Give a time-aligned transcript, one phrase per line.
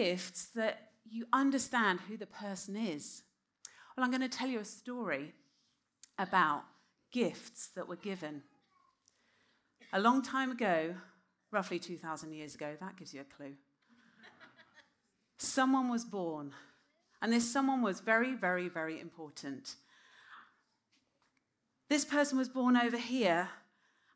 [0.00, 3.22] gifts that you understand who the person is.
[3.96, 5.34] Well, I'm going to tell you a story
[6.18, 6.62] about
[7.12, 8.42] gifts that were given.
[9.92, 10.94] A long time ago,
[11.50, 13.54] roughly 2,000 years ago, that gives you a clue,
[15.38, 16.52] someone was born.
[17.20, 19.74] And this someone was very, very, very important.
[21.90, 23.50] This person was born over here,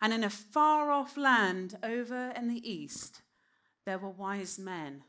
[0.00, 3.20] and in a far off land over in the east,
[3.84, 5.02] there were wise men,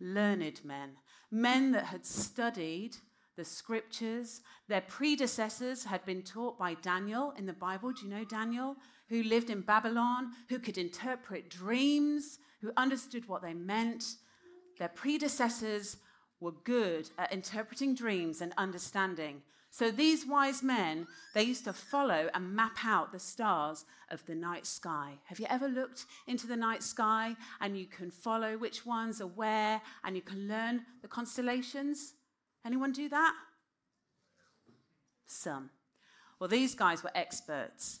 [0.00, 0.96] learned men,
[1.30, 2.96] men that had studied
[3.36, 4.40] the scriptures.
[4.68, 7.92] Their predecessors had been taught by Daniel in the Bible.
[7.92, 8.76] Do you know Daniel?
[9.08, 14.04] Who lived in Babylon, who could interpret dreams, who understood what they meant.
[14.78, 15.98] Their predecessors
[16.40, 19.42] were good at interpreting dreams and understanding.
[19.74, 24.34] So these wise men, they used to follow and map out the stars of the
[24.36, 25.14] night sky.
[25.24, 29.26] Have you ever looked into the night sky and you can follow which ones are
[29.26, 32.14] where and you can learn the constellations?
[32.64, 33.34] Anyone do that?
[35.26, 35.70] Some.
[36.38, 37.98] Well, these guys were experts.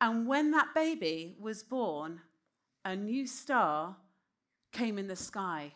[0.00, 2.20] And when that baby was born,
[2.84, 3.96] a new star
[4.70, 5.72] came in the sky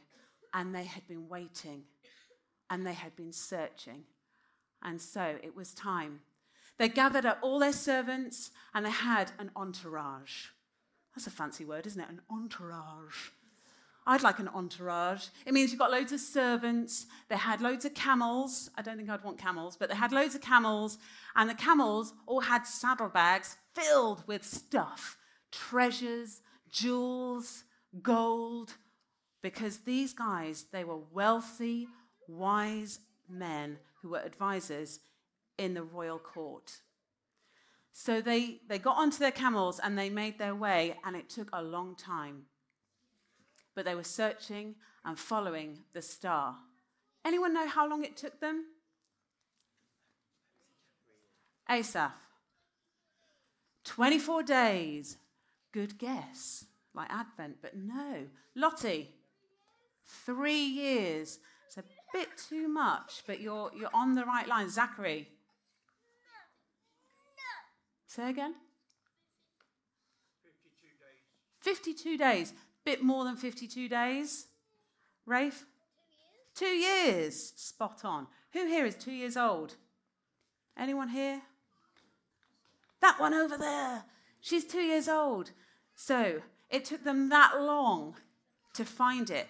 [0.52, 1.86] and they had been waiting
[2.70, 4.04] and they had been searching
[4.84, 6.20] and so it was time.
[6.78, 10.46] They gathered up all their servants and they had an entourage.
[11.14, 12.08] That's a fancy word, isn't it?
[12.08, 13.30] An entourage.
[14.06, 15.28] I'd like an entourage.
[15.46, 17.06] It means you've got loads of servants.
[17.28, 18.68] They had loads of camels.
[18.76, 20.98] I don't think I'd want camels, but they had loads of camels.
[21.36, 25.16] And the camels all had saddlebags filled with stuff
[25.50, 26.40] treasures,
[26.70, 27.64] jewels,
[28.02, 28.74] gold.
[29.40, 31.86] Because these guys, they were wealthy,
[32.26, 35.00] wise men who were advisors
[35.56, 36.80] in the royal court.
[37.94, 41.48] So they, they got onto their camels and they made their way, and it took
[41.52, 42.42] a long time.
[43.74, 44.74] But they were searching
[45.06, 46.56] and following the star.
[47.24, 48.66] Anyone know how long it took them?
[51.68, 52.12] Asaph.
[53.84, 55.16] 24 days.
[55.72, 58.26] Good guess, like Advent, but no.
[58.54, 59.12] Lottie.
[60.04, 61.38] Three years
[62.14, 64.70] bit too much, but you're, you're on the right line.
[64.70, 65.28] Zachary.
[68.06, 68.54] Say again?
[71.60, 72.12] 52 days.
[72.14, 72.52] 52 days.
[72.84, 74.46] Bit more than 52 days.
[75.26, 75.64] Rafe?
[76.54, 77.02] Two years.
[77.02, 77.52] two years.
[77.56, 78.28] Spot on.
[78.52, 79.74] Who here is two years old?
[80.78, 81.42] Anyone here?
[83.00, 84.04] That one over there.
[84.40, 85.50] She's two years old.
[85.96, 88.14] So it took them that long
[88.74, 89.48] to find it.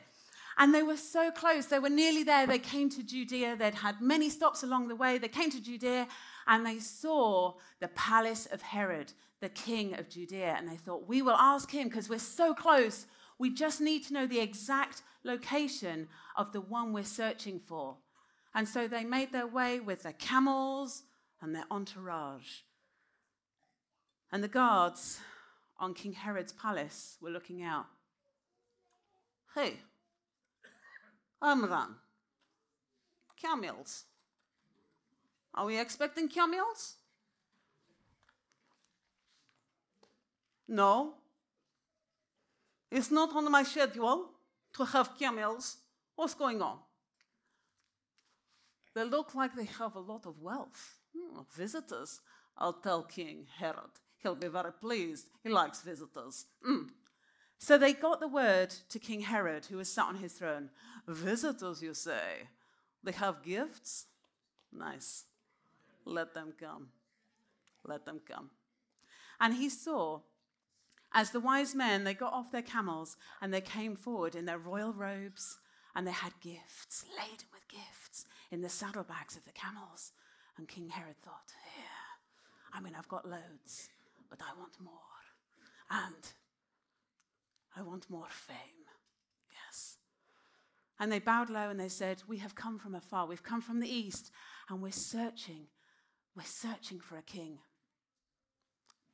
[0.56, 1.66] And they were so close.
[1.66, 2.46] They were nearly there.
[2.46, 3.56] They came to Judea.
[3.56, 5.18] They'd had many stops along the way.
[5.18, 6.06] They came to Judea
[6.46, 10.54] and they saw the palace of Herod, the king of Judea.
[10.56, 13.06] And they thought, we will ask him because we're so close.
[13.38, 17.96] We just need to know the exact location of the one we're searching for.
[18.54, 21.02] And so they made their way with their camels
[21.40, 22.60] and their entourage.
[24.30, 25.20] And the guards
[25.78, 27.86] on King Herod's palace were looking out.
[29.54, 29.78] Hey,
[31.44, 31.96] Amram.
[33.40, 34.04] Camels.
[35.54, 36.96] Are we expecting camels?
[40.66, 41.14] No.
[42.90, 44.30] It's not on my schedule
[44.72, 45.76] to have camels.
[46.16, 46.78] What's going on?
[48.94, 50.96] They look like they have a lot of wealth.
[51.14, 52.20] Hmm, visitors.
[52.56, 53.90] I'll tell King Herod.
[54.22, 55.26] He'll be very pleased.
[55.42, 56.46] He likes visitors.
[56.66, 56.88] Mm.
[57.64, 60.68] So they got the word to King Herod, who was sat on his throne.
[61.08, 62.48] Visitors, you say?
[63.02, 64.04] They have gifts?
[64.70, 65.24] Nice.
[66.04, 66.88] Let them come.
[67.82, 68.50] Let them come.
[69.40, 70.20] And he saw,
[71.14, 74.58] as the wise men, they got off their camels and they came forward in their
[74.58, 75.56] royal robes
[75.96, 80.12] and they had gifts, laden with gifts, in the saddlebags of the camels.
[80.58, 83.88] And King Herod thought, yeah, I mean, I've got loads,
[84.28, 84.92] but I want more.
[85.90, 86.34] And
[87.76, 88.56] I want more fame.
[89.50, 89.96] Yes.
[90.98, 93.26] And they bowed low and they said, We have come from afar.
[93.26, 94.30] We've come from the east
[94.68, 95.66] and we're searching.
[96.36, 97.58] We're searching for a king.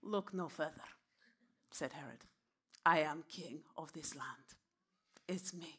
[0.02, 0.88] Look no further,
[1.70, 2.24] said Herod.
[2.84, 4.26] I am king of this land.
[5.28, 5.76] It's me.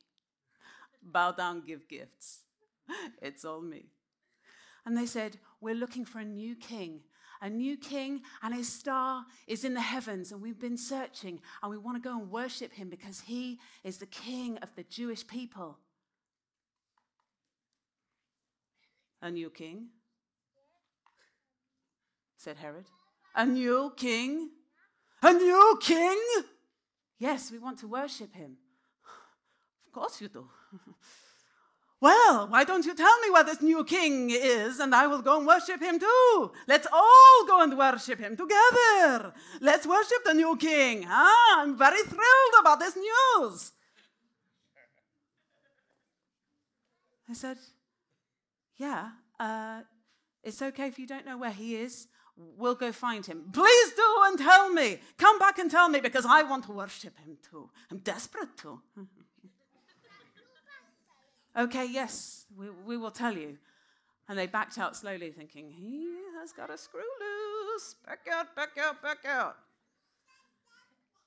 [1.01, 2.41] Bow down, give gifts.
[3.21, 3.85] It's all me.
[4.85, 7.01] And they said, We're looking for a new king
[7.41, 10.31] a new king, and his star is in the heavens.
[10.31, 13.97] And we've been searching, and we want to go and worship him because he is
[13.97, 15.77] the king of the Jewish people.
[19.21, 19.89] A new king?
[22.37, 22.85] said Herod.
[23.35, 24.49] A new king?
[25.21, 26.19] A new king?
[27.19, 28.57] Yes, we want to worship him.
[29.85, 30.47] Of course you do.
[32.01, 35.37] well, why don't you tell me where this new king is, and I will go
[35.37, 36.51] and worship him too?
[36.67, 39.31] Let's all go and worship him together.
[39.61, 41.05] Let's worship the new king.
[41.07, 43.71] Ah, I'm very thrilled about this news.
[47.29, 47.57] I said,
[48.77, 49.81] Yeah, uh,
[50.43, 52.07] it's okay if you don't know where he is.
[52.35, 53.43] We'll go find him.
[53.53, 54.99] Please do and tell me.
[55.19, 57.69] Come back and tell me because I want to worship him too.
[57.91, 58.81] I'm desperate to.
[61.57, 63.57] okay, yes, we, we will tell you.
[64.29, 67.95] And they backed out slowly, thinking, he has got a screw loose.
[68.05, 69.57] Back out, back out, back out.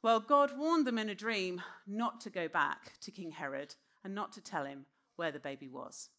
[0.02, 3.74] Well, God warned them in a dream not to go back to King Herod
[4.04, 4.86] and not to tell him
[5.16, 6.10] where the baby was.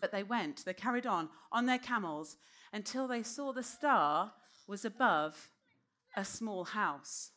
[0.00, 2.36] But they went, they carried on on their camels
[2.72, 4.32] until they saw the star
[4.68, 5.50] was above
[6.16, 7.32] a small house.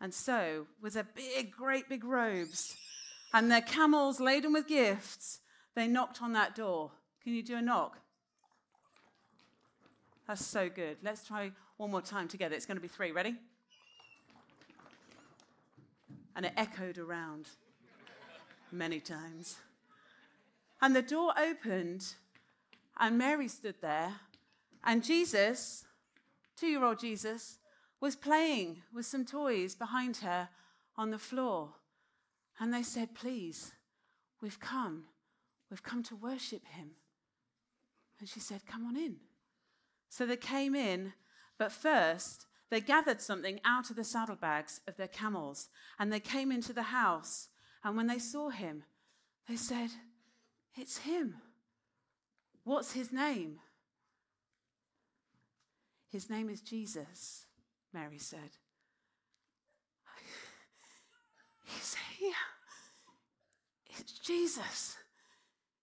[0.00, 2.76] And so, with their big, great big robes
[3.32, 5.40] and their camels laden with gifts,
[5.74, 6.90] they knocked on that door.
[7.22, 7.98] Can you do a knock?
[10.26, 10.98] That's so good.
[11.02, 12.54] Let's try one more time together.
[12.54, 13.12] It's going to be three.
[13.12, 13.36] Ready?
[16.36, 17.48] And it echoed around
[18.72, 19.56] many times.
[20.80, 22.14] And the door opened,
[22.98, 24.14] and Mary stood there,
[24.84, 25.84] and Jesus,
[26.56, 27.58] two year old Jesus,
[28.00, 30.48] was playing with some toys behind her
[30.96, 31.74] on the floor.
[32.60, 33.72] And they said, Please,
[34.40, 35.04] we've come.
[35.70, 36.90] We've come to worship him.
[38.20, 39.16] And she said, Come on in.
[40.08, 41.14] So they came in,
[41.58, 45.68] but first they gathered something out of the saddlebags of their camels,
[45.98, 47.48] and they came into the house.
[47.82, 48.84] And when they saw him,
[49.48, 49.90] they said,
[50.76, 51.36] it's him.
[52.64, 53.58] What's his name?
[56.10, 57.46] His name is Jesus,
[57.92, 58.58] Mary said.
[63.98, 64.96] It's Jesus.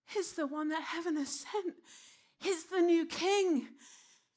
[0.06, 1.74] He's the one that heaven has sent.
[2.40, 3.68] He's the new king.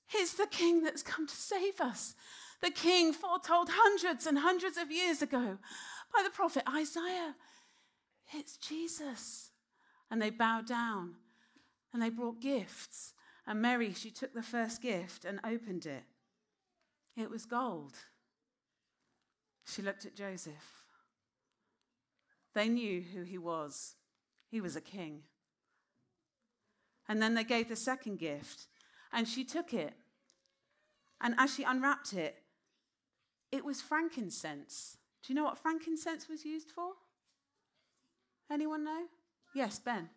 [0.07, 2.13] He's the king that's come to save us.
[2.61, 5.57] The king foretold hundreds and hundreds of years ago
[6.13, 7.35] by the prophet Isaiah.
[8.33, 9.51] It's Jesus
[10.09, 11.15] and they bowed down
[11.93, 13.13] and they brought gifts.
[13.47, 16.03] And Mary, she took the first gift and opened it.
[17.17, 17.93] It was gold.
[19.65, 20.80] She looked at Joseph.
[22.53, 23.95] They knew who he was.
[24.49, 25.21] He was a king.
[27.07, 28.67] And then they gave the second gift,
[29.11, 29.93] and she took it.
[31.19, 32.37] And as she unwrapped it,
[33.51, 34.97] it was frankincense.
[35.23, 36.93] Do you know what frankincense was used for?
[38.51, 39.05] Anyone know?
[39.53, 40.09] Yes, Ben.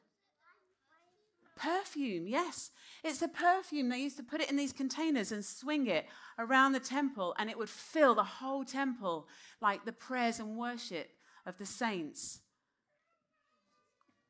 [1.56, 2.70] Perfume, yes.
[3.04, 3.88] It's a perfume.
[3.88, 6.06] They used to put it in these containers and swing it
[6.38, 9.28] around the temple, and it would fill the whole temple
[9.60, 11.10] like the prayers and worship
[11.46, 12.40] of the saints.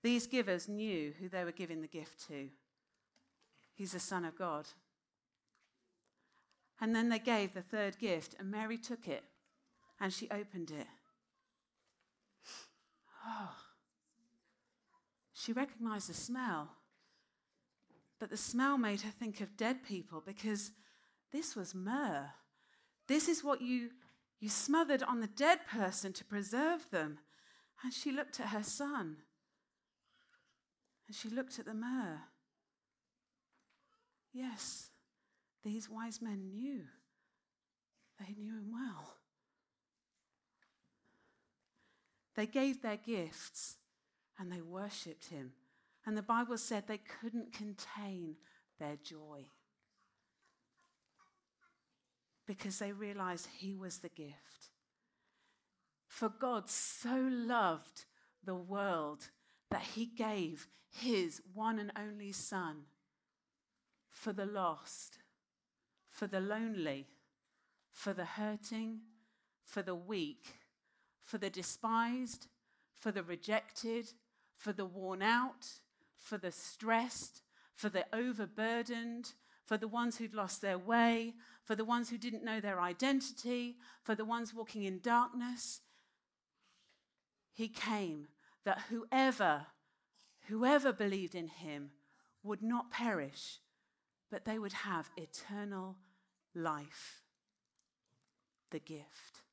[0.03, 2.49] These givers knew who they were giving the gift to.
[3.75, 4.67] He's the Son of God.
[6.81, 9.25] And then they gave the third gift, and Mary took it
[10.01, 10.87] and she opened it.
[13.27, 13.55] Oh,
[15.33, 16.69] she recognized the smell.
[18.19, 20.73] But the smell made her think of dead people because
[21.33, 22.31] this was myrrh.
[23.07, 23.91] This is what you,
[24.45, 27.17] you smothered on the dead person to preserve them.
[27.83, 29.17] And she looked at her son.
[31.07, 32.21] And she looked at the myrrh.
[34.35, 34.91] Yes,
[35.65, 36.83] these wise men knew.
[38.21, 39.15] They knew him well.
[42.37, 43.79] They gave their gifts
[44.39, 45.53] and they worshipped him.
[46.05, 48.37] And the Bible said they couldn't contain
[48.79, 49.47] their joy
[52.47, 54.71] because they realized he was the gift.
[56.07, 58.05] For God so loved
[58.45, 59.31] the world
[59.71, 62.85] that he gave his one and only Son
[64.11, 65.19] for the lost,
[66.09, 67.09] for the lonely,
[67.93, 69.01] for the hurting,
[69.65, 70.61] for the weak,
[71.21, 72.47] for the despised,
[72.95, 74.13] for the rejected,
[74.57, 75.67] for the worn out,
[76.17, 77.43] for the stressed,
[77.75, 79.33] for the overburdened,
[79.65, 83.77] for the ones who'd lost their way, for the ones who didn't know their identity,
[84.03, 85.81] for the ones walking in darkness.
[87.53, 88.29] He came
[88.65, 89.67] that whoever,
[90.49, 91.91] whoever believed in him
[92.43, 93.61] would not perish,
[94.31, 95.97] but they would have eternal
[96.55, 97.23] life,
[98.71, 99.44] the gift.